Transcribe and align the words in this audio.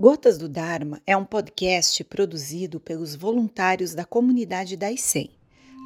Gotas 0.00 0.38
do 0.38 0.48
Dharma 0.48 1.02
é 1.04 1.16
um 1.16 1.24
podcast 1.24 2.04
produzido 2.04 2.78
pelos 2.78 3.16
voluntários 3.16 3.94
da 3.94 4.04
comunidade 4.04 4.76
da 4.76 4.92
ICEM. 4.92 5.28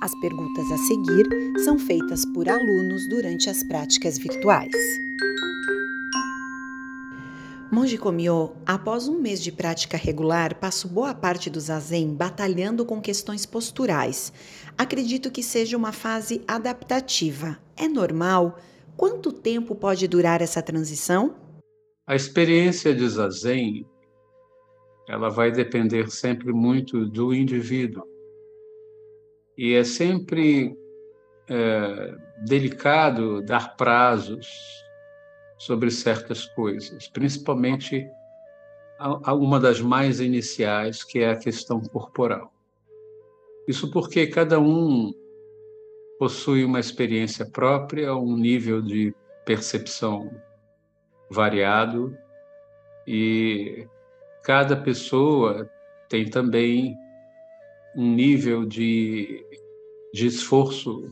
As 0.02 0.14
perguntas 0.20 0.70
a 0.70 0.76
seguir 0.76 1.26
são 1.64 1.78
feitas 1.78 2.22
por 2.34 2.46
alunos 2.46 3.08
durante 3.08 3.48
as 3.48 3.64
práticas 3.64 4.18
virtuais. 4.18 4.70
Monge 7.72 7.96
Komyo, 7.96 8.52
após 8.66 9.08
um 9.08 9.18
mês 9.18 9.42
de 9.42 9.50
prática 9.50 9.96
regular, 9.96 10.56
passo 10.56 10.88
boa 10.88 11.14
parte 11.14 11.48
do 11.48 11.58
zazen 11.58 12.14
batalhando 12.14 12.84
com 12.84 13.00
questões 13.00 13.46
posturais. 13.46 14.30
Acredito 14.76 15.30
que 15.30 15.42
seja 15.42 15.74
uma 15.74 15.90
fase 15.90 16.42
adaptativa. 16.46 17.58
É 17.74 17.88
normal? 17.88 18.58
Quanto 18.94 19.32
tempo 19.32 19.74
pode 19.74 20.06
durar 20.06 20.42
essa 20.42 20.60
transição? 20.60 21.34
A 22.06 22.14
experiência 22.14 22.94
de 22.94 23.08
zazen 23.08 23.86
ela 25.08 25.28
vai 25.28 25.50
depender 25.50 26.10
sempre 26.10 26.52
muito 26.52 27.06
do 27.06 27.34
indivíduo. 27.34 28.04
E 29.56 29.74
é 29.74 29.84
sempre 29.84 30.76
é, 31.48 32.14
delicado 32.44 33.42
dar 33.42 33.76
prazos 33.76 34.46
sobre 35.58 35.90
certas 35.90 36.46
coisas, 36.46 37.08
principalmente 37.08 38.06
uma 39.28 39.58
das 39.58 39.80
mais 39.80 40.20
iniciais, 40.20 41.02
que 41.02 41.18
é 41.18 41.30
a 41.30 41.36
questão 41.36 41.80
corporal. 41.80 42.52
Isso 43.66 43.90
porque 43.90 44.26
cada 44.26 44.60
um 44.60 45.12
possui 46.18 46.64
uma 46.64 46.80
experiência 46.80 47.44
própria, 47.44 48.14
um 48.14 48.36
nível 48.36 48.80
de 48.80 49.14
percepção 49.44 50.30
variado 51.30 52.16
e 53.06 53.86
cada 54.42 54.76
pessoa 54.76 55.70
tem 56.08 56.28
também 56.28 56.96
um 57.96 58.14
nível 58.14 58.64
de, 58.64 59.44
de 60.12 60.26
esforço 60.26 61.08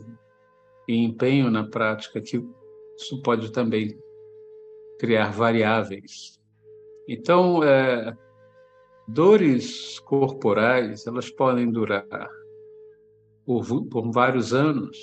e 0.89 0.97
empenho 1.05 1.51
na 1.51 1.65
prática 1.65 2.21
que 2.21 2.43
isso 2.97 3.23
pode 3.23 3.53
também 3.53 3.99
criar 4.99 5.31
variáveis. 5.31 6.39
Então, 7.09 7.63
é, 7.65 8.17
dores 9.09 9.99
corporais 10.01 11.07
elas 11.07 11.31
podem 11.31 11.71
durar 11.71 12.29
por, 13.47 13.87
por 13.87 14.11
vários 14.11 14.53
anos 14.53 14.99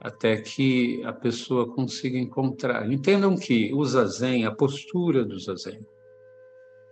até 0.00 0.36
que 0.36 1.02
a 1.04 1.12
pessoa 1.12 1.72
consiga 1.74 2.18
encontrar. 2.18 2.90
Entendam 2.90 3.36
que 3.36 3.72
o 3.74 3.84
zazen, 3.84 4.44
a 4.44 4.54
postura 4.54 5.24
do 5.24 5.38
zazen, 5.38 5.84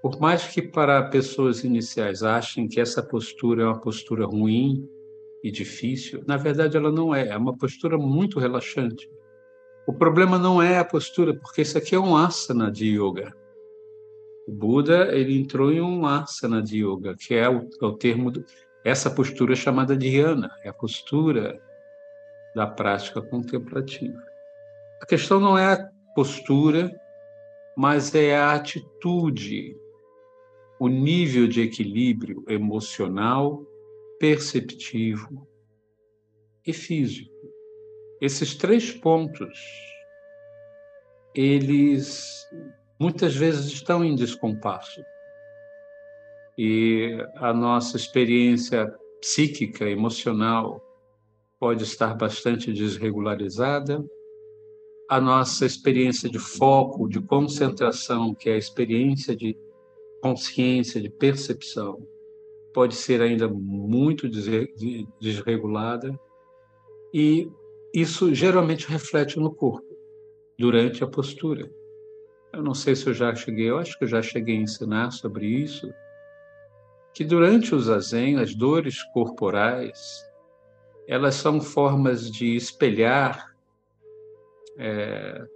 por 0.03 0.21
mais 0.21 0.47
que 0.47 0.63
para 0.63 1.03
pessoas 1.09 1.65
iniciais 1.65 2.23
achem 2.23 2.69
que 2.69 2.81
essa 2.81 3.03
postura 3.03 3.63
é 3.63 3.67
uma 3.67 3.81
postura 3.81 4.27
ruim 4.27 4.89
e 5.43 5.51
difícil, 5.51 6.23
na 6.27 6.37
verdade 6.37 6.77
ela 6.77 6.93
não 6.93 7.15
é, 7.15 7.29
é 7.29 7.37
uma 7.37 7.57
postura 7.57 7.97
muito 7.99 8.39
relaxante. 8.39 9.11
O 9.87 9.93
problema 9.93 10.39
não 10.39 10.61
é 10.61 10.79
a 10.79 10.85
postura, 10.85 11.35
porque 11.35 11.63
isso 11.63 11.79
aqui 11.79 11.95
é 11.95 11.99
um 11.99 12.17
asana 12.17 12.71
de 12.71 12.87
yoga. 12.87 13.33
O 14.47 14.53
Buda 14.53 15.15
ele 15.17 15.39
entrou 15.39 15.73
em 15.73 15.81
um 15.81 16.05
asana 16.07 16.63
de 16.63 16.85
yoga, 16.85 17.15
que 17.17 17.35
é 17.35 17.49
o, 17.49 17.69
é 17.81 17.85
o 17.85 17.93
termo 17.93 18.31
do, 18.31 18.45
essa 18.85 19.11
postura 19.11 19.53
é 19.53 19.57
chamada 19.57 19.97
dhyana, 19.97 20.51
é 20.63 20.69
a 20.69 20.73
postura 20.73 21.61
da 22.55 22.67
prática 22.67 23.21
contemplativa. 23.21 24.23
A 25.03 25.07
questão 25.07 25.41
não 25.41 25.59
é 25.59 25.73
a 25.73 25.89
postura, 26.15 26.95
mas 27.77 28.15
é 28.15 28.37
a 28.37 28.53
atitude 28.53 29.77
o 30.79 30.89
nível 30.89 31.49
de 31.49 31.63
equilíbrio 31.63 32.45
emocional, 32.49 33.65
perceptivo 34.19 35.47
e 36.67 36.73
físico. 36.73 37.35
Esses 38.21 38.55
três 38.55 38.91
pontos, 38.91 39.59
eles 41.35 42.47
muitas 42.99 43.35
vezes 43.35 43.67
estão 43.67 44.05
em 44.05 44.15
descompasso. 44.15 45.03
E 46.59 47.19
a 47.37 47.53
nossa 47.53 47.97
experiência 47.97 48.93
psíquica, 49.21 49.85
emocional, 49.89 50.83
pode 51.59 51.85
estar 51.85 52.15
bastante 52.15 52.73
desregularizada. 52.73 54.05
A 55.09 55.21
nossa 55.21 55.67
experiência 55.67 56.29
de 56.29 56.39
foco, 56.39 57.09
de 57.09 57.21
concentração, 57.21 58.35
que 58.35 58.49
é 58.49 58.55
a 58.55 58.59
experiência 58.59 59.37
de 59.37 59.57
consciência, 60.27 61.01
de 61.01 61.09
percepção, 61.09 62.05
pode 62.75 62.95
ser 62.95 63.23
ainda 63.23 63.49
muito 63.49 64.29
desregulada 65.21 66.19
e 67.15 67.49
isso 67.95 68.35
geralmente 68.35 68.89
reflete 68.89 69.39
no 69.39 69.55
corpo 69.55 69.87
durante 70.59 71.05
a 71.05 71.07
postura. 71.07 71.71
Eu 72.53 72.63
não 72.63 72.75
sei 72.75 72.97
se 72.97 73.07
eu 73.07 73.15
já 73.15 73.35
cheguei, 73.35 73.71
eu 73.71 73.79
acho 73.79 73.97
que 73.99 74.05
eu 74.05 74.09
já 74.09 74.21
cheguei 74.21 74.57
a 74.57 74.63
ensinar 74.63 75.11
sobre 75.13 75.47
isso, 75.47 75.89
que 77.15 77.25
durante 77.25 77.75
o 77.75 77.81
zazen, 77.81 78.39
as 78.39 78.55
dores 78.55 79.03
corporais, 79.15 80.23
elas 81.07 81.37
são 81.37 81.61
formas 81.61 82.31
de 82.31 82.57
espelhar 82.57 83.55
é, 84.77 85.47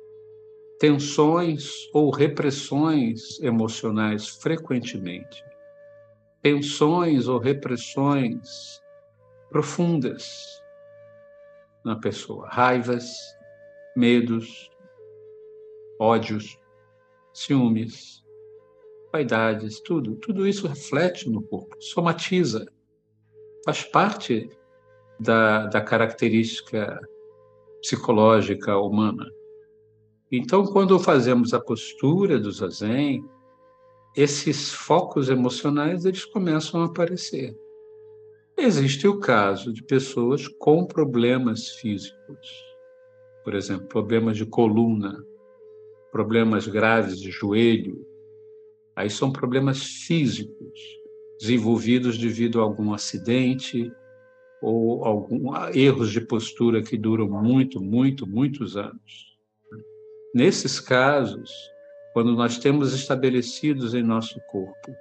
tensões 0.80 1.90
ou 1.92 2.10
repressões 2.10 3.38
emocionais 3.40 4.28
frequentemente, 4.28 5.44
tensões 6.40 7.28
ou 7.28 7.38
repressões 7.38 8.82
profundas 9.50 10.24
na 11.84 11.96
pessoa, 11.96 12.48
raivas, 12.48 13.04
medos, 13.94 14.70
ódios, 16.00 16.58
ciúmes, 17.34 18.24
vaidades, 19.12 19.80
tudo, 19.80 20.16
tudo 20.16 20.48
isso 20.48 20.66
reflete 20.66 21.28
no 21.28 21.42
corpo, 21.42 21.76
somatiza, 21.78 22.64
faz 23.66 23.82
parte 23.82 24.48
da, 25.18 25.66
da 25.66 25.82
característica 25.82 26.98
psicológica 27.82 28.78
humana. 28.78 29.26
Então, 30.32 30.64
quando 30.64 30.98
fazemos 30.98 31.52
a 31.52 31.60
postura 31.60 32.38
do 32.38 32.52
zazen, 32.52 33.24
esses 34.16 34.70
focos 34.70 35.28
emocionais 35.28 36.04
eles 36.04 36.24
começam 36.24 36.82
a 36.82 36.86
aparecer. 36.86 37.56
Existe 38.56 39.08
o 39.08 39.18
caso 39.18 39.72
de 39.72 39.82
pessoas 39.82 40.46
com 40.46 40.86
problemas 40.86 41.70
físicos, 41.70 42.64
por 43.42 43.54
exemplo, 43.54 43.88
problemas 43.88 44.36
de 44.36 44.46
coluna, 44.46 45.24
problemas 46.12 46.68
graves 46.68 47.18
de 47.18 47.30
joelho. 47.30 48.06
Aí 48.94 49.10
são 49.10 49.32
problemas 49.32 49.82
físicos, 49.82 50.80
desenvolvidos 51.40 52.18
devido 52.18 52.60
a 52.60 52.62
algum 52.62 52.92
acidente 52.92 53.90
ou 54.62 55.04
algum 55.04 55.56
erros 55.74 56.12
de 56.12 56.20
postura 56.20 56.82
que 56.82 56.98
duram 56.98 57.28
muito, 57.28 57.82
muito, 57.82 58.26
muitos 58.26 58.76
anos. 58.76 59.29
Nesses 60.34 60.78
casos, 60.78 61.50
quando 62.12 62.36
nós 62.36 62.58
temos 62.58 62.94
estabelecidos 62.94 63.94
em 63.94 64.02
nosso 64.02 64.40
corpo 64.48 64.94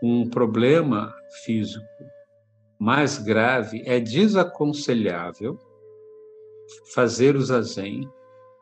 um 0.00 0.28
problema 0.28 1.12
físico 1.44 1.84
mais 2.78 3.18
grave, 3.18 3.82
é 3.84 3.98
desaconselhável 3.98 5.58
fazer 6.94 7.34
o 7.34 7.42
zazen, 7.42 8.08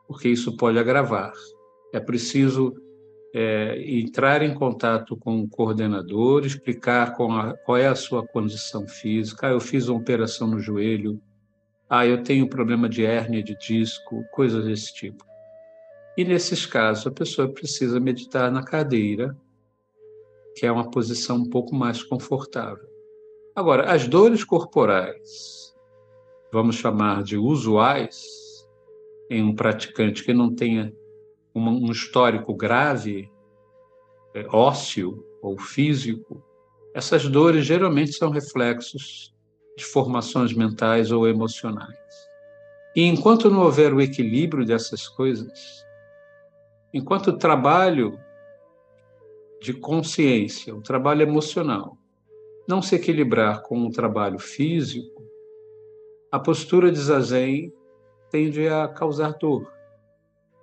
porque 0.07 0.27
isso 0.27 0.57
pode 0.57 0.79
agravar. 0.79 1.33
É 1.93 1.99
preciso 1.99 2.73
é, 3.35 3.79
entrar 3.85 4.41
em 4.41 4.55
contato 4.55 5.15
com 5.15 5.41
o 5.41 5.47
coordenador, 5.47 6.45
explicar 6.45 7.09
a, 7.09 7.53
qual 7.57 7.77
é 7.77 7.87
a 7.87 7.93
sua 7.93 8.25
condição 8.25 8.87
física. 8.87 9.47
Ah, 9.47 9.51
eu 9.51 9.59
fiz 9.59 9.87
uma 9.87 9.99
operação 9.99 10.47
no 10.47 10.59
joelho. 10.59 11.21
Ah, 11.87 12.07
eu 12.07 12.23
tenho 12.23 12.49
problema 12.49 12.89
de 12.89 13.05
hérnia 13.05 13.43
de 13.43 13.55
disco, 13.55 14.25
coisas 14.31 14.65
desse 14.65 14.91
tipo. 14.93 15.26
E 16.17 16.25
nesses 16.25 16.65
casos, 16.65 17.05
a 17.05 17.11
pessoa 17.11 17.47
precisa 17.47 17.99
meditar 17.99 18.51
na 18.51 18.63
cadeira, 18.63 19.37
que 20.55 20.65
é 20.65 20.71
uma 20.71 20.89
posição 20.89 21.37
um 21.37 21.47
pouco 21.47 21.75
mais 21.75 22.01
confortável. 22.01 22.89
Agora, 23.55 23.91
as 23.91 24.07
dores 24.07 24.43
corporais, 24.43 25.75
vamos 26.51 26.77
chamar 26.77 27.21
de 27.21 27.37
usuais, 27.37 28.25
em 29.29 29.43
um 29.43 29.53
praticante 29.53 30.23
que 30.23 30.33
não 30.33 30.55
tenha 30.55 30.91
um 31.53 31.91
histórico 31.91 32.53
grave, 32.55 33.31
é, 34.33 34.47
ósseo 34.51 35.23
ou 35.41 35.59
físico, 35.59 36.43
essas 36.95 37.27
dores 37.27 37.63
geralmente 37.63 38.13
são 38.13 38.31
reflexos 38.31 39.33
de 39.77 39.85
formações 39.85 40.51
mentais 40.51 41.11
ou 41.11 41.27
emocionais. 41.27 41.95
E 42.95 43.03
enquanto 43.03 43.51
não 43.51 43.61
houver 43.61 43.93
o 43.93 44.01
equilíbrio 44.01 44.65
dessas 44.65 45.07
coisas, 45.07 45.85
Enquanto 46.93 47.27
o 47.27 47.37
trabalho 47.37 48.19
de 49.61 49.73
consciência, 49.73 50.75
o 50.75 50.81
trabalho 50.81 51.21
emocional, 51.21 51.97
não 52.67 52.81
se 52.81 52.95
equilibrar 52.95 53.61
com 53.63 53.85
o 53.85 53.91
trabalho 53.91 54.39
físico, 54.39 55.23
a 56.31 56.39
postura 56.39 56.91
de 56.91 56.99
zazen 56.99 57.73
tende 58.29 58.67
a 58.67 58.87
causar 58.87 59.33
dor. 59.33 59.71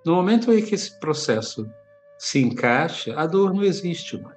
No 0.05 0.15
momento 0.15 0.53
em 0.53 0.63
que 0.63 0.75
esse 0.75 0.99
processo 0.99 1.67
se 2.17 2.39
encaixa, 2.39 3.19
a 3.19 3.25
dor 3.25 3.53
não 3.53 3.63
existe 3.63 4.17
mais. 4.21 4.35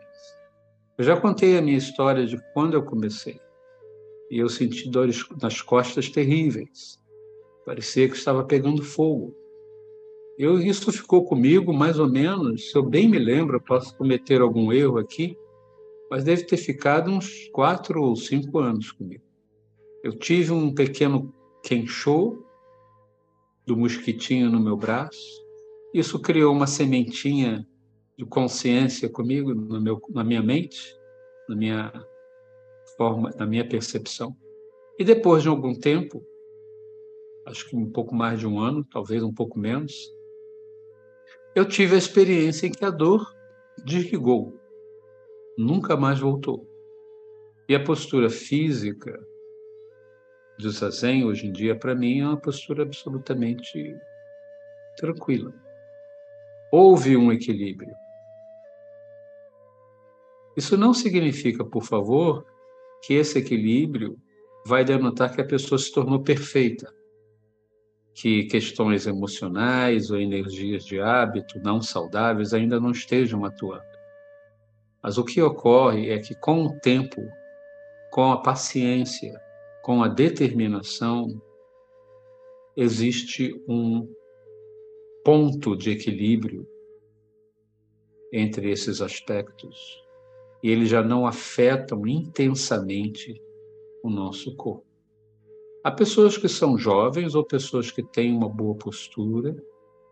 Eu 0.96 1.04
já 1.04 1.20
contei 1.20 1.56
a 1.56 1.62
minha 1.62 1.76
história 1.76 2.26
de 2.26 2.38
quando 2.52 2.74
eu 2.74 2.82
comecei. 2.82 3.40
E 4.30 4.38
eu 4.38 4.48
senti 4.48 4.90
dores 4.90 5.24
nas 5.40 5.62
costas 5.62 6.08
terríveis. 6.08 6.98
Parecia 7.64 8.08
que 8.08 8.16
estava 8.16 8.44
pegando 8.44 8.82
fogo. 8.82 9.34
Eu, 10.38 10.60
isso 10.60 10.92
ficou 10.92 11.24
comigo 11.24 11.72
mais 11.72 11.98
ou 11.98 12.08
menos, 12.08 12.70
se 12.70 12.78
eu 12.78 12.82
bem 12.84 13.08
me 13.08 13.18
lembro, 13.18 13.60
posso 13.60 13.96
cometer 13.96 14.40
algum 14.40 14.72
erro 14.72 14.98
aqui, 14.98 15.36
mas 16.08 16.22
deve 16.22 16.44
ter 16.44 16.56
ficado 16.56 17.10
uns 17.10 17.48
quatro 17.48 18.00
ou 18.00 18.14
cinco 18.14 18.60
anos 18.60 18.92
comigo. 18.92 19.24
Eu 20.04 20.16
tive 20.16 20.52
um 20.52 20.72
pequeno 20.72 21.34
quenchô 21.64 22.40
do 23.66 23.76
mosquitinho 23.76 24.48
no 24.48 24.60
meu 24.60 24.76
braço. 24.76 25.44
Isso 25.92 26.20
criou 26.20 26.54
uma 26.54 26.68
sementinha 26.68 27.66
de 28.16 28.24
consciência 28.24 29.08
comigo, 29.08 29.52
meu, 29.54 30.00
na 30.10 30.22
minha 30.22 30.42
mente, 30.42 30.94
na 31.48 31.56
minha 31.56 31.92
forma, 32.96 33.30
na 33.36 33.44
minha 33.44 33.68
percepção. 33.68 34.36
E 34.96 35.02
depois 35.04 35.42
de 35.42 35.48
algum 35.48 35.74
tempo, 35.74 36.24
acho 37.44 37.68
que 37.68 37.74
um 37.74 37.90
pouco 37.90 38.14
mais 38.14 38.38
de 38.38 38.46
um 38.46 38.60
ano, 38.60 38.84
talvez 38.84 39.22
um 39.22 39.34
pouco 39.34 39.58
menos, 39.58 40.16
eu 41.54 41.64
tive 41.66 41.94
a 41.94 41.98
experiência 41.98 42.66
em 42.66 42.72
que 42.72 42.84
a 42.84 42.90
dor 42.90 43.34
desligou, 43.84 44.58
nunca 45.56 45.96
mais 45.96 46.18
voltou. 46.18 46.68
E 47.68 47.74
a 47.74 47.82
postura 47.82 48.30
física 48.30 49.18
do 50.58 50.70
zazen 50.70 51.24
hoje 51.24 51.46
em 51.46 51.52
dia 51.52 51.78
para 51.78 51.94
mim 51.94 52.20
é 52.20 52.26
uma 52.26 52.36
postura 52.36 52.82
absolutamente 52.82 53.96
tranquila. 54.96 55.54
Houve 56.72 57.16
um 57.16 57.32
equilíbrio. 57.32 57.94
Isso 60.56 60.76
não 60.76 60.92
significa, 60.92 61.64
por 61.64 61.84
favor, 61.84 62.44
que 63.02 63.14
esse 63.14 63.38
equilíbrio 63.38 64.18
vai 64.66 64.84
denotar 64.84 65.32
que 65.32 65.40
a 65.40 65.46
pessoa 65.46 65.78
se 65.78 65.92
tornou 65.92 66.22
perfeita, 66.22 66.92
que 68.20 68.46
questões 68.46 69.06
emocionais 69.06 70.10
ou 70.10 70.18
energias 70.18 70.84
de 70.84 71.00
hábito 71.00 71.60
não 71.60 71.80
saudáveis 71.80 72.52
ainda 72.52 72.80
não 72.80 72.90
estejam 72.90 73.44
atuando. 73.44 73.86
Mas 75.00 75.18
o 75.18 75.24
que 75.24 75.40
ocorre 75.40 76.10
é 76.10 76.18
que, 76.18 76.34
com 76.34 76.64
o 76.64 76.80
tempo, 76.80 77.22
com 78.10 78.32
a 78.32 78.42
paciência, 78.42 79.40
com 79.84 80.02
a 80.02 80.08
determinação, 80.08 81.40
existe 82.76 83.54
um 83.68 84.12
ponto 85.24 85.76
de 85.76 85.92
equilíbrio 85.92 86.66
entre 88.32 88.68
esses 88.72 89.00
aspectos 89.00 90.02
e 90.60 90.72
eles 90.72 90.88
já 90.88 91.04
não 91.04 91.24
afetam 91.24 92.04
intensamente 92.04 93.40
o 94.02 94.10
nosso 94.10 94.56
corpo. 94.56 94.87
Há 95.88 95.90
pessoas 95.90 96.36
que 96.36 96.50
são 96.50 96.76
jovens 96.76 97.34
ou 97.34 97.42
pessoas 97.42 97.90
que 97.90 98.02
têm 98.02 98.30
uma 98.30 98.46
boa 98.46 98.74
postura, 98.74 99.56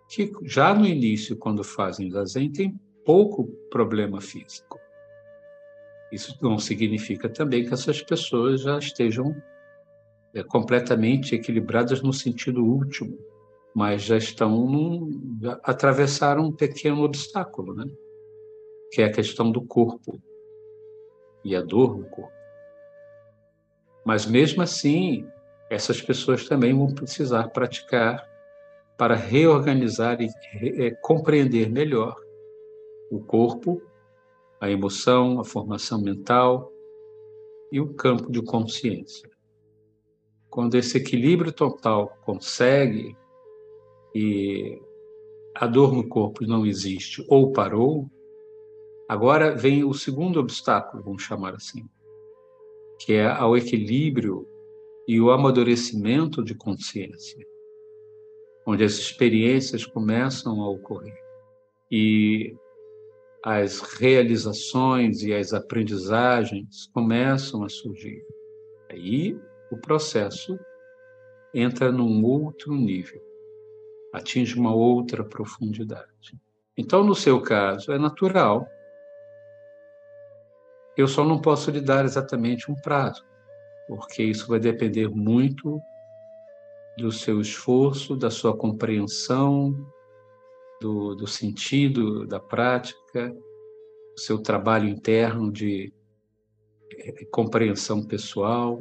que 0.09 0.33
já 0.45 0.73
no 0.73 0.87
início, 0.87 1.37
quando 1.37 1.63
fazem 1.63 2.11
zazen, 2.11 2.51
têm 2.51 2.81
pouco 3.05 3.45
problema 3.71 4.19
físico. 4.19 4.81
Isso 6.11 6.35
não 6.41 6.59
significa 6.59 7.29
também 7.29 7.67
que 7.67 7.75
essas 7.75 8.01
pessoas 8.01 8.63
já 8.63 8.79
estejam 8.79 9.37
é, 10.33 10.43
completamente 10.43 11.35
equilibradas 11.35 12.01
no 12.01 12.11
sentido 12.11 12.65
último, 12.65 13.19
mas 13.75 14.01
já 14.01 14.17
estão 14.17 14.49
num, 14.67 15.39
já 15.43 15.61
atravessaram 15.63 16.47
um 16.47 16.53
pequeno 16.53 17.03
obstáculo, 17.03 17.75
né? 17.75 17.85
que 18.93 19.03
é 19.03 19.05
a 19.05 19.13
questão 19.13 19.53
do 19.53 19.61
corpo 19.61 20.19
e 21.45 21.55
a 21.55 21.61
dor 21.61 21.99
no 21.99 22.07
corpo. 22.07 22.33
Mas 24.07 24.25
mesmo 24.25 24.63
assim, 24.63 25.29
essas 25.71 26.01
pessoas 26.01 26.49
também 26.49 26.75
vão 26.75 26.87
precisar 26.95 27.49
praticar 27.49 28.27
para 28.97 29.15
reorganizar 29.15 30.19
e 30.21 30.29
é, 30.83 30.91
compreender 30.91 31.71
melhor 31.71 32.17
o 33.11 33.21
corpo, 33.21 33.83
a 34.61 34.71
emoção, 34.71 35.39
a 35.41 35.45
formação 35.45 36.01
mental 36.01 36.73
e 37.71 37.81
o 37.81 37.95
campo 37.95 38.31
de 38.31 38.43
consciência. 38.43 39.29
Quando 40.49 40.77
esse 40.77 40.97
equilíbrio 40.97 41.53
total 41.53 42.17
consegue 42.25 43.17
e 44.15 44.81
a 45.55 45.67
dor 45.67 45.93
no 45.93 46.09
corpo 46.09 46.47
não 46.47 46.65
existe 46.65 47.25
ou 47.29 47.53
parou, 47.53 48.09
Agora 49.09 49.55
vem 49.55 49.85
o 49.85 49.95
segundo 49.95 50.41
obstáculo, 50.41 51.03
vamos 51.03 51.23
chamar 51.23 51.55
assim, 51.55 51.89
que 52.99 53.13
é 53.13 53.27
ao 53.27 53.57
equilíbrio 53.57 54.49
e 55.07 55.21
o 55.21 55.31
amadurecimento 55.31 56.43
de 56.43 56.55
consciência, 56.55 57.47
onde 58.67 58.85
as 58.85 58.93
experiências 58.93 59.87
começam 59.87 60.61
a 60.63 60.69
ocorrer 60.69 61.17
e 61.91 62.55
as 63.45 63.81
realizações 63.81 65.23
e 65.23 65.33
as 65.33 65.53
aprendizagens 65.53 66.89
começam 66.93 67.63
a 67.63 67.69
surgir. 67.69 68.25
Aí 68.91 69.39
o 69.71 69.77
processo 69.77 70.59
entra 71.55 71.93
num 71.93 72.25
outro 72.25 72.75
nível, 72.75 73.23
atinge 74.13 74.59
uma 74.59 74.75
outra 74.75 75.25
profundidade. 75.25 76.37
Então, 76.77 77.05
no 77.05 77.15
seu 77.15 77.41
caso, 77.41 77.93
é 77.93 77.99
natural 77.99 78.69
eu 80.97 81.07
só 81.07 81.25
não 81.25 81.41
posso 81.41 81.71
lhe 81.71 81.81
dar 81.81 82.05
exatamente 82.05 82.71
um 82.71 82.75
prazo, 82.75 83.23
porque 83.87 84.23
isso 84.23 84.49
vai 84.49 84.59
depender 84.59 85.09
muito 85.09 85.81
do 86.99 87.13
seu 87.13 87.41
esforço, 87.41 88.17
da 88.17 88.31
sua 88.31 88.57
compreensão, 88.57 89.75
do, 90.81 91.15
do 91.15 91.27
sentido 91.27 92.27
da 92.27 92.41
prática, 92.41 93.29
do 93.29 94.21
seu 94.21 94.39
trabalho 94.39 94.89
interno 94.89 95.53
de 95.53 95.93
é, 96.99 97.25
compreensão 97.27 98.03
pessoal. 98.03 98.81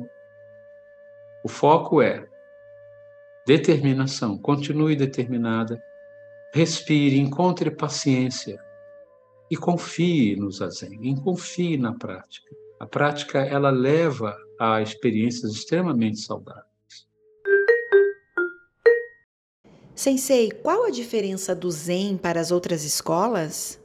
O 1.44 1.48
foco 1.48 2.02
é 2.02 2.28
determinação, 3.46 4.38
continue 4.38 4.96
determinada, 4.96 5.82
respire, 6.54 7.20
encontre 7.20 7.70
paciência, 7.70 8.60
e 9.50 9.56
confie 9.56 10.36
no 10.36 10.52
zazen, 10.52 11.16
confie 11.18 11.78
na 11.78 11.94
prática. 11.94 12.56
A 12.80 12.88
prática 12.88 13.40
ela 13.40 13.70
leva 13.70 14.36
a 14.60 14.82
experiências 14.82 15.52
extremamente 15.54 16.20
saudáveis. 16.20 16.66
Sensei, 19.96 20.52
qual 20.52 20.86
a 20.86 20.90
diferença 20.90 21.56
do 21.56 21.72
Zen 21.72 22.18
para 22.18 22.40
as 22.40 22.52
outras 22.52 22.84
escolas? 22.84 23.80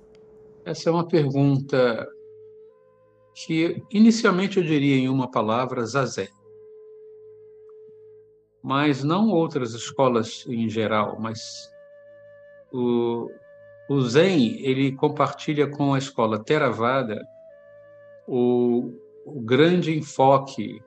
Essa 0.65 0.91
é 0.91 0.93
uma 0.93 1.07
pergunta 1.07 2.09
que 3.35 3.83
inicialmente 3.91 4.59
eu 4.59 4.65
diria 4.65 4.97
em 4.97 5.09
uma 5.09 5.31
palavra 5.31 5.85
zazen. 5.87 6.29
Mas 8.63 9.03
não 9.03 9.31
outras 9.31 9.73
escolas 9.73 10.45
em 10.47 10.69
geral, 10.69 11.17
mas 11.19 11.71
o, 12.73 13.31
o 13.89 14.01
Zen, 14.03 14.61
ele 14.61 14.93
compartilha 14.93 15.67
com 15.67 15.95
a 15.95 15.99
escola 15.99 16.43
Theravada 16.43 17.25
o, 18.27 18.93
o 18.93 19.10
grande 19.51 19.99
enfoque 19.99 20.81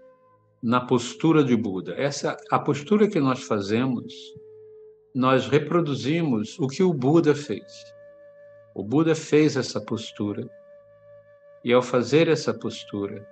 na 0.62 0.80
postura 0.80 1.44
de 1.44 1.54
Buda. 1.54 1.96
Essa 1.98 2.38
a 2.50 2.58
postura 2.58 3.10
que 3.10 3.20
nós 3.20 3.44
fazemos, 3.44 4.14
nós 5.14 5.50
reproduzimos 5.50 6.58
o 6.58 6.70
que 6.70 6.82
o 6.82 6.94
Buda 6.94 7.36
fez. 7.36 7.84
O 8.74 8.82
Buda 8.82 9.16
fez 9.16 9.58
essa 9.58 9.82
postura 9.82 10.50
e 11.62 11.74
ao 11.74 11.82
fazer 11.82 12.30
essa 12.30 12.54
postura, 12.54 13.28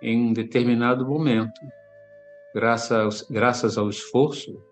em 0.00 0.28
um 0.28 0.32
determinado 0.32 1.04
momento, 1.04 1.60
graças, 2.54 3.22
graças 3.28 3.76
ao 3.76 3.88
esforço 3.88 4.62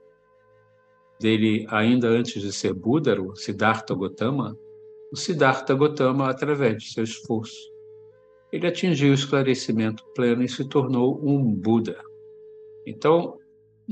dele 1.19 1.67
ainda 1.69 2.07
antes 2.07 2.41
de 2.41 2.53
ser 2.53 2.73
Buda, 2.73 3.21
o 3.21 3.35
Siddhartha 3.35 3.97
Gautama, 3.97 4.57
o 5.13 5.17
Siddhartha 5.17 5.75
Gautama, 5.75 6.31
através 6.31 6.85
de 6.85 6.93
seu 6.93 7.03
esforço, 7.03 7.72
ele 8.53 8.67
atingiu 8.67 9.11
o 9.11 9.15
esclarecimento 9.15 10.05
pleno 10.15 10.43
e 10.43 10.49
se 10.49 10.69
tornou 10.69 11.19
um 11.25 11.43
Buda. 11.55 11.99
Então, 12.87 13.39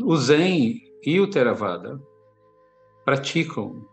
o 0.03 0.17
Zen 0.17 0.83
e 1.03 1.19
o 1.19 1.31
Theravada 1.31 1.99
praticam 3.05 3.89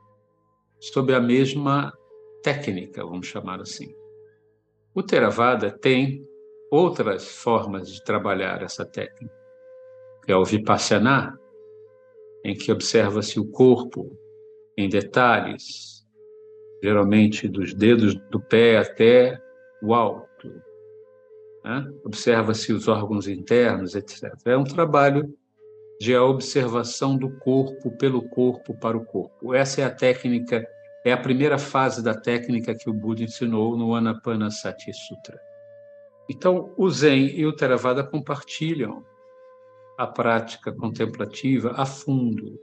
sob 0.79 1.13
a 1.13 1.21
mesma 1.21 1.93
técnica, 2.43 3.03
vamos 3.03 3.27
chamar 3.27 3.61
assim. 3.61 3.95
O 4.93 5.01
Theravada 5.01 5.71
tem 5.71 6.27
outras 6.69 7.27
formas 7.27 7.89
de 7.91 8.03
trabalhar 8.03 8.61
essa 8.61 8.85
técnica, 8.85 9.33
que 10.25 10.31
é 10.31 10.35
o 10.35 10.43
Vipassana, 10.43 11.39
em 12.43 12.53
que 12.53 12.71
observa-se 12.71 13.39
o 13.39 13.49
corpo 13.49 14.17
em 14.77 14.89
detalhes, 14.89 16.05
geralmente 16.83 17.47
dos 17.47 17.73
dedos 17.73 18.15
do 18.29 18.39
pé 18.39 18.77
até 18.77 19.41
o 19.81 19.93
alto. 19.93 20.26
Né? 21.67 21.85
Observa-se 22.05 22.71
os 22.71 22.87
órgãos 22.87 23.27
internos, 23.27 23.93
etc. 23.93 24.33
É 24.45 24.55
um 24.55 24.63
trabalho 24.63 25.37
de 25.99 26.15
observação 26.15 27.17
do 27.17 27.29
corpo 27.39 27.91
pelo 27.97 28.21
corpo 28.29 28.73
para 28.79 28.95
o 28.95 29.03
corpo. 29.03 29.53
Essa 29.53 29.81
é 29.81 29.83
a 29.83 29.93
técnica, 29.93 30.65
é 31.03 31.11
a 31.11 31.17
primeira 31.17 31.57
fase 31.57 32.01
da 32.01 32.15
técnica 32.15 32.73
que 32.73 32.89
o 32.89 32.93
Buda 32.93 33.21
ensinou 33.21 33.75
no 33.75 33.93
Anapanasati 33.93 34.93
Sutra. 34.93 35.37
Então, 36.29 36.73
o 36.77 36.89
Zen 36.89 37.37
e 37.37 37.45
o 37.45 37.53
Theravada 37.53 38.01
compartilham 38.01 39.05
a 39.97 40.07
prática 40.07 40.71
contemplativa 40.71 41.73
a 41.75 41.85
fundo. 41.85 42.57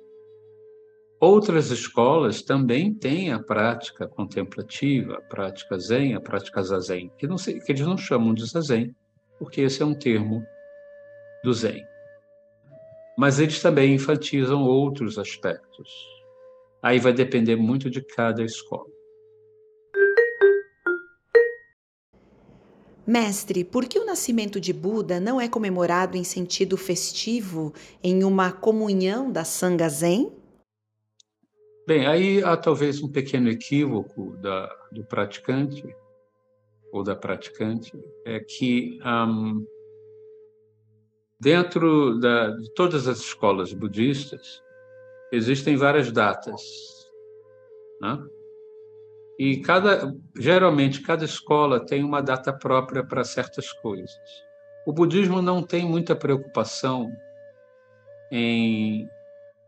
Outras 1.21 1.71
escolas 1.71 2.42
também 2.42 2.92
têm 2.92 3.33
a 3.33 3.38
prática 3.38 4.06
contemplativa, 4.06 5.14
a 5.14 5.21
prática 5.21 5.78
Zen, 5.78 6.14
a 6.14 6.21
prática 6.21 6.62
Zazen, 6.62 7.11
que, 7.18 7.26
não 7.26 7.37
que 7.37 7.62
eles 7.68 7.87
não 7.87 7.97
chamam 7.97 8.35
de 8.35 8.44
Zazen, 8.44 8.94
porque 9.38 9.62
esse 9.62 9.83
é 9.83 9.87
um 9.87 9.94
termo 9.94 10.44
do 11.42 11.52
Zen 11.52 11.85
mas 13.16 13.38
eles 13.38 13.61
também 13.61 13.94
enfatizam 13.94 14.64
outros 14.64 15.18
aspectos. 15.18 15.88
Aí 16.83 16.99
vai 16.99 17.12
depender 17.12 17.56
muito 17.56 17.88
de 17.88 18.02
cada 18.02 18.42
escola. 18.42 18.92
Mestre, 23.06 23.64
por 23.64 23.85
que 23.85 23.99
o 23.99 24.04
nascimento 24.04 24.59
de 24.59 24.73
Buda 24.73 25.21
não 25.21 25.40
é 25.40 25.47
comemorado 25.47 26.16
em 26.16 26.25
sentido 26.25 26.76
festivo, 26.76 27.73
em 28.02 28.25
uma 28.25 28.50
comunhão 28.50 29.30
da 29.30 29.44
Sangha 29.44 29.88
Zen? 29.88 30.33
Bem, 31.87 32.07
aí 32.07 32.43
há 32.43 32.57
talvez 32.57 33.03
um 33.03 33.11
pequeno 33.11 33.49
equívoco 33.49 34.37
da, 34.38 34.75
do 34.91 35.05
praticante 35.05 35.85
ou 36.93 37.03
da 37.03 37.14
praticante, 37.14 37.93
é 38.25 38.41
que 38.41 38.99
um, 39.05 39.67
Dentro 41.45 42.19
da, 42.21 42.53
de 42.53 42.73
todas 42.73 43.07
as 43.07 43.19
escolas 43.19 43.75
budistas, 43.75 44.62
existem 45.31 45.76
várias 45.76 46.11
datas. 46.11 46.62
Né? 48.00 48.19
E 49.38 49.59
cada, 49.59 50.14
geralmente, 50.38 51.03
cada 51.03 51.25
escola 51.25 51.85
tem 51.85 52.03
uma 52.03 52.23
data 52.23 52.50
própria 52.50 53.05
para 53.05 53.25
certas 53.25 53.71
coisas. 53.73 54.17
O 54.87 54.93
budismo 54.93 55.43
não 55.43 55.62
tem 55.62 55.85
muita 55.87 56.17
preocupação 56.17 57.12
em 58.33 59.07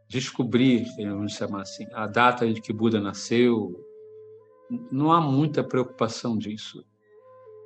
descobrir, 0.08 0.86
vamos 0.96 1.32
chamar 1.32 1.62
assim, 1.62 1.86
a 1.92 2.06
data 2.06 2.46
em 2.46 2.54
que 2.54 2.72
Buda 2.72 3.00
nasceu. 3.00 3.84
Não 4.90 5.12
há 5.12 5.20
muita 5.20 5.64
preocupação 5.64 6.36
disso. 6.36 6.84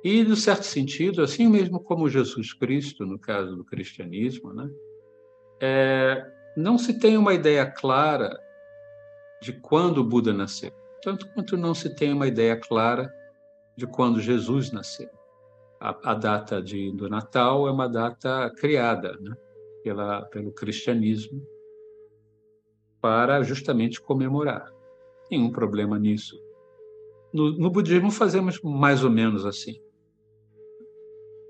E, 0.03 0.23
no 0.23 0.35
certo 0.35 0.63
sentido, 0.63 1.21
assim 1.21 1.47
mesmo 1.47 1.79
como 1.79 2.09
Jesus 2.09 2.53
Cristo, 2.53 3.05
no 3.05 3.19
caso 3.19 3.55
do 3.55 3.63
cristianismo, 3.63 4.51
né, 4.51 4.69
é, 5.61 6.25
não 6.57 6.77
se 6.77 6.99
tem 6.99 7.17
uma 7.17 7.33
ideia 7.33 7.65
clara 7.65 8.35
de 9.41 9.53
quando 9.53 10.03
Buda 10.03 10.33
nasceu, 10.33 10.71
tanto 11.03 11.27
quanto 11.33 11.55
não 11.55 11.75
se 11.75 11.95
tem 11.95 12.13
uma 12.13 12.27
ideia 12.27 12.59
clara 12.59 13.11
de 13.77 13.85
quando 13.85 14.19
Jesus 14.19 14.71
nasceu. 14.71 15.09
A, 15.79 16.11
a 16.11 16.13
data 16.15 16.61
de, 16.61 16.91
do 16.91 17.07
Natal 17.07 17.67
é 17.67 17.71
uma 17.71 17.87
data 17.87 18.51
criada 18.57 19.17
né, 19.19 19.35
pela, 19.83 20.23
pelo 20.25 20.51
cristianismo 20.51 21.45
para 23.01 23.41
justamente 23.41 23.99
comemorar. 23.99 24.71
Nenhum 25.29 25.51
problema 25.51 25.97
nisso. 25.97 26.39
No, 27.33 27.51
no 27.57 27.69
budismo 27.69 28.11
fazemos 28.11 28.61
mais 28.61 29.03
ou 29.03 29.09
menos 29.09 29.45
assim. 29.45 29.81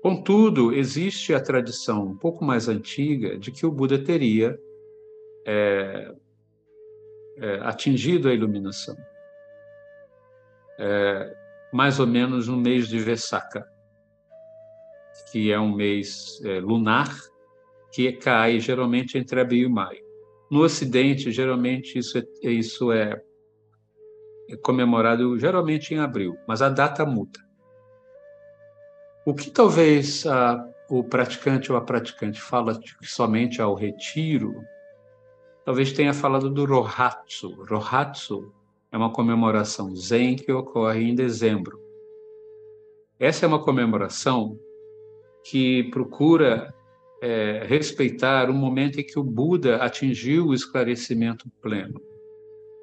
Contudo, 0.02 0.72
existe 0.72 1.32
a 1.32 1.40
tradição 1.40 2.06
um 2.06 2.16
pouco 2.16 2.44
mais 2.44 2.68
antiga 2.68 3.38
de 3.38 3.52
que 3.52 3.64
o 3.64 3.70
Buda 3.70 3.98
teria 4.02 4.58
é, 5.46 6.12
é, 7.36 7.54
atingido 7.62 8.28
a 8.28 8.34
iluminação, 8.34 8.96
é, 10.78 11.36
mais 11.72 12.00
ou 12.00 12.06
menos 12.06 12.48
no 12.48 12.56
mês 12.56 12.88
de 12.88 12.98
Vesaka, 12.98 13.64
que 15.30 15.52
é 15.52 15.60
um 15.60 15.72
mês 15.72 16.40
é, 16.44 16.58
lunar 16.58 17.08
que 17.92 18.12
cai 18.12 18.58
geralmente 18.58 19.18
entre 19.18 19.40
abril 19.40 19.68
e 19.68 19.72
maio. 19.72 20.11
No 20.52 20.64
Ocidente, 20.64 21.32
geralmente 21.32 21.98
isso 21.98 22.18
é, 22.18 22.50
isso 22.50 22.92
é, 22.92 23.18
é 24.50 24.56
comemorado 24.58 25.38
geralmente 25.38 25.94
em 25.94 25.98
abril, 25.98 26.36
mas 26.46 26.60
a 26.60 26.68
data 26.68 27.06
muda. 27.06 27.40
O 29.24 29.32
que 29.32 29.50
talvez 29.50 30.26
ah, 30.26 30.62
o 30.90 31.02
praticante 31.02 31.72
ou 31.72 31.78
a 31.78 31.80
praticante 31.80 32.38
fala 32.38 32.78
somente 33.00 33.62
ao 33.62 33.74
retiro, 33.74 34.54
talvez 35.64 35.90
tenha 35.90 36.12
falado 36.12 36.50
do 36.50 36.66
Rohatsu. 36.66 37.64
Rohatsu 37.64 38.52
é 38.92 38.96
uma 38.98 39.10
comemoração 39.10 39.96
zen 39.96 40.36
que 40.36 40.52
ocorre 40.52 41.02
em 41.02 41.14
dezembro. 41.14 41.80
Essa 43.18 43.46
é 43.46 43.48
uma 43.48 43.64
comemoração 43.64 44.58
que 45.44 45.84
procura 45.84 46.74
é, 47.22 47.64
respeitar 47.64 48.50
o 48.50 48.52
momento 48.52 48.98
em 48.98 49.04
que 49.04 49.16
o 49.16 49.22
Buda 49.22 49.76
atingiu 49.76 50.48
o 50.48 50.54
esclarecimento 50.54 51.48
pleno. 51.62 52.02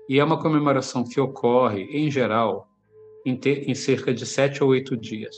E 0.07 0.17
é 0.17 0.23
uma 0.23 0.41
comemoração 0.41 1.03
que 1.03 1.19
ocorre, 1.19 1.83
em 1.91 2.09
geral, 2.09 2.65
em, 3.25 3.37
em 3.43 3.75
cerca 3.75 4.13
de 4.13 4.25
sete 4.25 4.63
ou 4.63 4.69
oito 4.69 4.95
dias. 4.95 5.35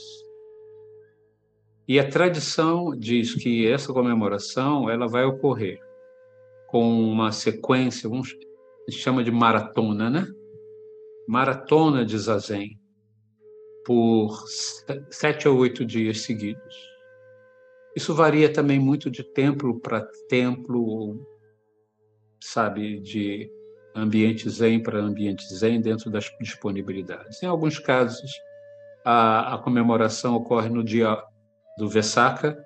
E 1.88 1.98
a 1.98 2.08
tradição 2.08 2.96
diz 2.96 3.34
que 3.34 3.66
essa 3.66 3.92
comemoração 3.92 4.88
ela 4.88 5.08
vai 5.08 5.24
ocorrer 5.24 5.80
com 6.68 7.02
uma 7.02 7.32
sequência, 7.32 8.08
um, 8.08 8.22
chama 8.88 9.24
de 9.24 9.32
maratona, 9.32 10.08
né? 10.08 10.26
Maratona 11.26 12.04
de 12.04 12.16
zazen, 12.16 12.80
por 13.84 14.44
sete 15.10 15.48
ou 15.48 15.58
oito 15.58 15.84
dias 15.84 16.20
seguidos. 16.20 16.91
Isso 17.94 18.14
varia 18.14 18.50
também 18.52 18.78
muito 18.78 19.10
de 19.10 19.22
templo 19.22 19.78
para 19.80 20.06
templo, 20.28 21.26
sabe, 22.40 23.00
de 23.00 23.50
ambiente 23.94 24.48
zen 24.48 24.82
para 24.82 24.98
ambiente 24.98 25.44
zen 25.54 25.80
dentro 25.80 26.10
das 26.10 26.30
disponibilidades. 26.40 27.42
Em 27.42 27.46
alguns 27.46 27.78
casos, 27.78 28.30
a, 29.04 29.54
a 29.54 29.58
comemoração 29.58 30.34
ocorre 30.34 30.70
no 30.70 30.82
dia 30.82 31.22
do 31.76 31.88
Vesaka 31.88 32.56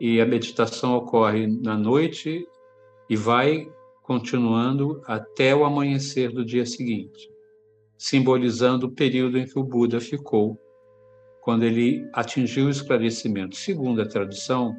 e 0.00 0.20
a 0.20 0.26
meditação 0.26 0.96
ocorre 0.96 1.46
na 1.46 1.76
noite 1.76 2.44
e 3.08 3.16
vai 3.16 3.68
continuando 4.02 5.02
até 5.06 5.54
o 5.54 5.64
amanhecer 5.64 6.30
do 6.30 6.44
dia 6.44 6.64
seguinte, 6.64 7.28
simbolizando 7.96 8.86
o 8.86 8.92
período 8.92 9.38
em 9.38 9.46
que 9.46 9.58
o 9.58 9.64
Buda 9.64 10.00
ficou 10.00 10.58
quando 11.42 11.64
ele 11.64 12.08
atingiu 12.12 12.66
o 12.66 12.70
esclarecimento, 12.70 13.56
segundo 13.56 14.02
a 14.02 14.08
tradição, 14.08 14.76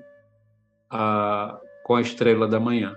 a, 0.90 1.60
com 1.84 1.96
a 1.96 2.02
estrela 2.02 2.48
da 2.48 2.60
manhã. 2.60 2.96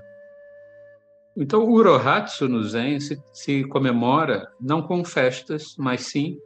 Então, 1.36 1.64
o 1.64 1.72
Urohatsu 1.72 2.48
no 2.48 2.62
Zen 2.62 3.00
se, 3.00 3.22
se 3.32 3.64
comemora 3.64 4.50
não 4.60 4.82
com 4.82 5.04
festas, 5.04 5.74
mas 5.78 6.02
sim 6.02 6.38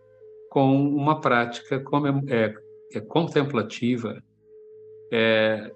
com 0.50 0.88
uma 0.88 1.20
prática 1.20 1.82
é, 2.28 2.54
é 2.96 3.00
contemplativa, 3.00 4.22
é, 5.12 5.72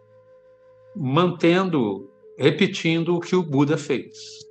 mantendo, 0.95 2.11
repetindo 2.39 3.17
o 3.17 3.21
que 3.21 3.35
o 3.35 3.43
Buda 3.43 3.77
fez. 3.77 4.50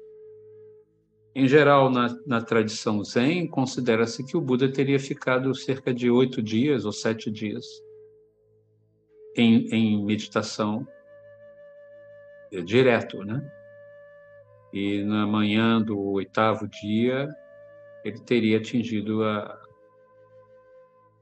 Em 1.36 1.48
geral, 1.48 1.90
na, 1.90 2.18
na 2.26 2.42
tradição 2.42 3.04
Zen, 3.04 3.48
considera-se 3.48 4.24
que 4.24 4.36
o 4.36 4.42
Buda 4.42 4.72
teria 4.72 5.00
ficado 5.00 5.54
cerca 5.54 5.94
de 5.94 6.10
oito 6.10 6.42
dias 6.42 6.86
ou 6.86 6.92
sete 6.92 7.30
dias 7.30 7.66
em, 9.36 9.68
em 9.70 10.04
meditação 10.04 10.88
é, 12.52 12.62
direto, 12.62 13.24
né? 13.24 13.48
E 14.74 15.04
na 15.04 15.26
manhã 15.26 15.82
do 15.82 16.00
oitavo 16.00 16.68
dia, 16.68 17.30
ele 18.04 18.20
teria 18.20 18.58
atingido 18.58 19.24
a, 19.24 19.62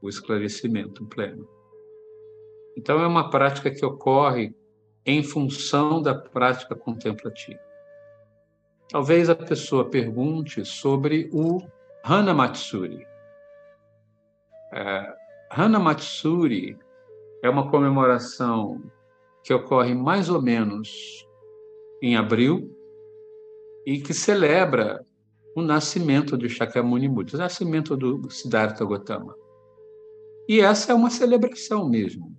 o 0.00 0.08
esclarecimento 0.08 1.04
pleno. 1.06 1.48
Então, 2.76 3.02
é 3.02 3.06
uma 3.06 3.30
prática 3.30 3.70
que 3.70 3.84
ocorre 3.84 4.54
em 5.04 5.22
função 5.22 6.00
da 6.00 6.14
prática 6.14 6.74
contemplativa. 6.74 7.67
Talvez 8.90 9.28
a 9.28 9.34
pessoa 9.34 9.84
pergunte 9.88 10.64
sobre 10.64 11.28
o 11.32 11.60
Hana 12.02 12.32
Matsuri. 12.32 13.06
É, 14.72 15.14
Hana 15.50 15.78
Matsuri 15.78 16.78
é 17.42 17.50
uma 17.50 17.70
comemoração 17.70 18.82
que 19.44 19.52
ocorre 19.52 19.94
mais 19.94 20.30
ou 20.30 20.40
menos 20.40 21.26
em 22.02 22.16
abril 22.16 22.74
e 23.84 24.00
que 24.00 24.14
celebra 24.14 25.04
o 25.54 25.60
nascimento 25.60 26.36
de 26.38 26.48
Shakyamuni 26.48 27.08
Buda, 27.08 27.36
o 27.36 27.38
nascimento 27.38 27.96
do 27.96 28.30
Siddhartha 28.30 28.86
Gautama. 28.86 29.34
E 30.48 30.60
essa 30.60 30.92
é 30.92 30.94
uma 30.94 31.10
celebração 31.10 31.86
mesmo. 31.88 32.34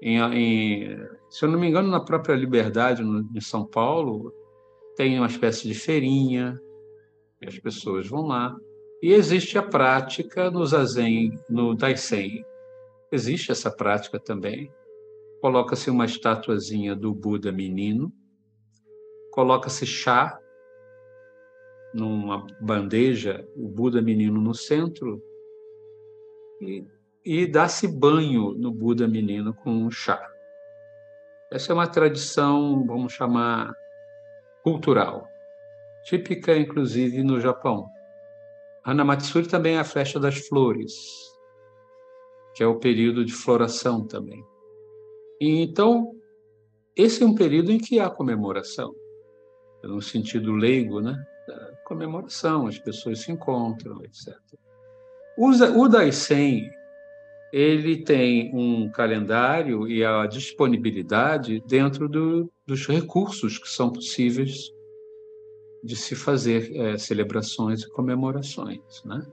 Em, 0.00 0.18
em, 0.18 0.98
se 1.28 1.44
eu 1.44 1.50
não 1.50 1.58
me 1.58 1.68
engano, 1.68 1.88
na 1.88 2.00
própria 2.00 2.34
Liberdade, 2.34 3.02
no, 3.02 3.28
em 3.34 3.40
São 3.40 3.64
Paulo, 3.64 4.32
tem 4.96 5.18
uma 5.18 5.26
espécie 5.26 5.66
de 5.66 5.74
feirinha, 5.74 6.60
as 7.46 7.58
pessoas 7.58 8.06
vão 8.08 8.26
lá. 8.26 8.56
E 9.02 9.12
existe 9.12 9.58
a 9.58 9.62
prática 9.62 10.50
no 10.50 10.64
Zazen, 10.64 11.38
no 11.48 11.74
Daisen. 11.74 12.44
Existe 13.10 13.50
essa 13.50 13.70
prática 13.70 14.18
também. 14.18 14.72
Coloca-se 15.40 15.90
uma 15.90 16.04
estatuazinha 16.04 16.94
do 16.94 17.12
Buda 17.12 17.50
menino, 17.50 18.12
coloca-se 19.32 19.84
chá 19.84 20.38
numa 21.92 22.46
bandeja, 22.60 23.46
o 23.56 23.68
Buda 23.68 24.00
menino 24.00 24.40
no 24.40 24.54
centro, 24.54 25.20
e, 26.60 26.84
e 27.24 27.46
dá-se 27.46 27.88
banho 27.88 28.52
no 28.52 28.70
Buda 28.70 29.08
menino 29.08 29.52
com 29.52 29.70
um 29.70 29.90
chá. 29.90 30.30
Essa 31.50 31.72
é 31.72 31.74
uma 31.74 31.88
tradição, 31.88 32.86
vamos 32.86 33.12
chamar, 33.12 33.74
cultural, 34.62 35.26
típica 36.04 36.56
inclusive 36.56 37.22
no 37.22 37.40
Japão. 37.40 37.88
Hanamatsuri 38.84 39.46
também 39.46 39.76
é 39.76 39.78
a 39.78 39.84
festa 39.84 40.18
das 40.18 40.38
flores, 40.48 40.94
que 42.54 42.62
é 42.62 42.66
o 42.66 42.78
período 42.78 43.24
de 43.24 43.32
floração 43.32 44.06
também. 44.06 44.44
E, 45.40 45.62
então, 45.62 46.14
esse 46.96 47.22
é 47.22 47.26
um 47.26 47.34
período 47.34 47.72
em 47.72 47.78
que 47.78 47.98
há 47.98 48.10
comemoração, 48.10 48.94
no 49.82 50.02
sentido 50.02 50.52
leigo, 50.52 51.00
né? 51.00 51.16
Comemoração, 51.84 52.66
as 52.66 52.78
pessoas 52.78 53.20
se 53.20 53.32
encontram, 53.32 54.02
etc. 54.04 54.36
O 55.36 55.88
Daisen, 55.88 56.70
ele 57.52 57.98
tem 57.98 58.50
um 58.54 58.90
calendário 58.90 59.86
e 59.86 60.02
a 60.02 60.26
disponibilidade 60.26 61.62
dentro 61.66 62.08
do, 62.08 62.50
dos 62.66 62.86
recursos 62.86 63.58
que 63.58 63.68
são 63.68 63.92
possíveis 63.92 64.72
de 65.84 65.94
se 65.94 66.14
fazer 66.14 66.74
é, 66.74 66.96
celebrações 66.96 67.82
e 67.82 67.90
comemorações, 67.90 68.80
né? 69.04 69.26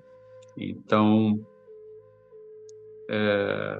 Então, 0.57 1.39
é, 3.09 3.79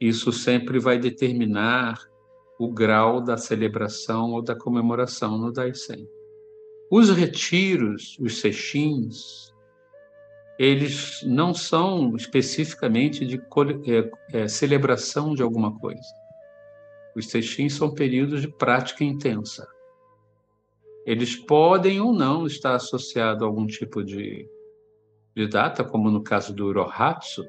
isso 0.00 0.32
sempre 0.32 0.80
vai 0.80 0.98
determinar 0.98 2.10
o 2.58 2.72
grau 2.72 3.20
da 3.20 3.36
celebração 3.36 4.32
ou 4.32 4.42
da 4.42 4.56
comemoração 4.56 5.38
no 5.38 5.52
Daisen. 5.52 6.08
Os 6.90 7.10
retiros, 7.10 8.18
os 8.18 8.40
sexins, 8.40 9.49
eles 10.62 11.22
não 11.22 11.54
são 11.54 12.14
especificamente 12.14 13.24
de 13.24 13.36
é, 13.40 14.40
é, 14.40 14.46
celebração 14.46 15.32
de 15.32 15.42
alguma 15.42 15.78
coisa. 15.78 16.06
Os 17.16 17.30
sexins 17.30 17.72
são 17.72 17.94
períodos 17.94 18.42
de 18.42 18.48
prática 18.48 19.02
intensa. 19.02 19.66
Eles 21.06 21.34
podem 21.34 21.98
ou 21.98 22.12
não 22.12 22.46
estar 22.46 22.74
associados 22.74 23.42
a 23.42 23.46
algum 23.46 23.66
tipo 23.66 24.04
de, 24.04 24.46
de 25.34 25.48
data, 25.48 25.82
como 25.82 26.10
no 26.10 26.22
caso 26.22 26.54
do 26.54 26.70
Rohatsu, 26.70 27.48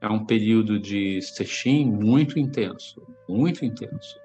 é 0.00 0.08
um 0.08 0.26
período 0.26 0.80
de 0.80 1.22
sexim 1.22 1.84
muito 1.84 2.36
intenso, 2.36 3.00
muito 3.28 3.64
intenso. 3.64 4.18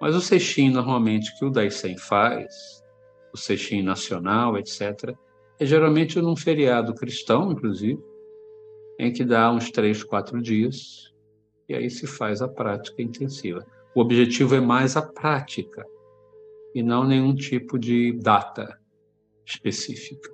Mas 0.00 0.16
o 0.16 0.22
sexim 0.22 0.70
normalmente 0.70 1.38
que 1.38 1.44
o 1.44 1.50
Daisen 1.50 1.98
faz, 1.98 2.82
o 3.30 3.36
sexim 3.36 3.82
nacional, 3.82 4.56
etc., 4.56 5.14
é 5.60 5.66
geralmente 5.66 6.20
num 6.20 6.36
feriado 6.36 6.94
cristão, 6.94 7.52
inclusive, 7.52 8.00
em 8.98 9.12
que 9.12 9.24
dá 9.24 9.50
uns 9.50 9.70
três, 9.70 10.02
quatro 10.02 10.40
dias, 10.40 11.12
e 11.68 11.74
aí 11.74 11.90
se 11.90 12.06
faz 12.06 12.40
a 12.40 12.48
prática 12.48 13.02
intensiva. 13.02 13.64
O 13.94 14.00
objetivo 14.00 14.54
é 14.54 14.60
mais 14.60 14.96
a 14.96 15.02
prática, 15.02 15.84
e 16.74 16.82
não 16.82 17.04
nenhum 17.04 17.34
tipo 17.34 17.78
de 17.78 18.12
data 18.12 18.78
específica. 19.44 20.30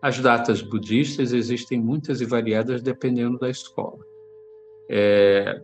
As 0.00 0.18
datas 0.20 0.62
budistas 0.62 1.32
existem 1.32 1.80
muitas 1.80 2.20
e 2.20 2.24
variadas 2.24 2.82
dependendo 2.82 3.38
da 3.38 3.50
escola. 3.50 3.98
É... 4.88 5.60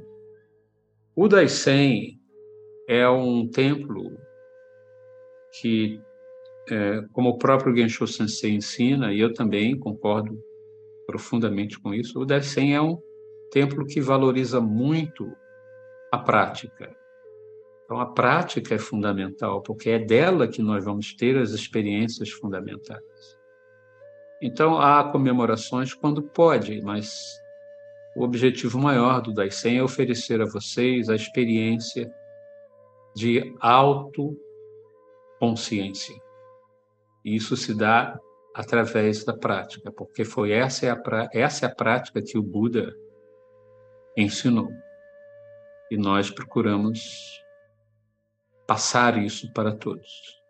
O 1.17 1.29
Daisen 1.29 2.21
é 2.89 3.09
um 3.09 3.49
templo 3.49 4.19
que, 5.61 6.01
é, 6.71 7.03
como 7.13 7.31
o 7.31 7.39
próprio 7.39 7.77
Gensho 7.77 8.07
Sensei 8.07 8.55
ensina, 8.55 9.13
e 9.13 9.21
eu 9.21 9.33
também 9.33 9.79
concordo 9.79 10.39
profundamente 11.07 11.79
com 11.79 11.93
isso, 11.93 12.21
o 12.21 12.25
Daisen 12.25 12.75
é 12.75 12.81
um 12.81 12.99
templo 13.51 13.87
que 13.87 14.01
valoriza 14.01 14.61
muito 14.61 15.31
a 16.11 16.19
prática, 16.19 16.95
então, 17.85 18.01
a 18.01 18.07
prática 18.07 18.75
é 18.75 18.79
fundamental, 18.79 19.63
porque 19.63 19.91
é 19.91 19.99
dela 19.99 20.49
que 20.49 20.63
nós 20.63 20.83
vamos 20.85 21.13
ter 21.15 21.37
as 21.37 21.51
experiências 21.51 22.31
fundamentais. 22.31 23.03
Então, 24.43 24.81
há 24.81 25.05
comemorações 25.05 25.93
quando 25.93 26.23
pode, 26.23 26.81
mas 26.83 27.39
o 28.17 28.25
objetivo 28.25 28.79
maior 28.79 29.21
do 29.21 29.35
Daisen 29.35 29.77
é 29.79 29.83
oferecer 29.83 30.41
a 30.41 30.47
vocês 30.47 31.11
a 31.11 31.15
experiência 31.15 32.11
de 33.15 33.55
autoconsciência. 33.61 36.24
E 37.25 37.35
isso 37.35 37.57
se 37.57 37.75
dá 37.75 38.19
através 38.55 39.25
da 39.25 39.37
prática, 39.37 39.91
porque 39.91 40.25
foi 40.25 40.53
essa 40.53 40.87
é 40.87 40.91
a, 40.91 41.01
essa 41.33 41.67
é 41.67 41.69
a 41.69 41.75
prática 41.75 42.23
que 42.23 42.39
o 42.39 42.43
Buda 42.43 42.95
ensinou. 44.17 44.71
E 45.91 45.97
nós 45.97 46.31
procuramos 46.31 47.43
passar 48.67 49.19
isso 49.19 49.53
para 49.53 49.75
todos. 49.75 50.44